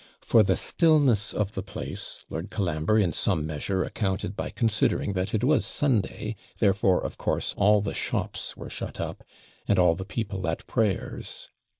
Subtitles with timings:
[0.23, 5.31] For the stillness of the place Lord Colambre in some measure accounted by considering that
[5.35, 9.23] it was Sunday; therefore, of course, all the shops were shut up,
[9.67, 11.49] and all the people at prayers.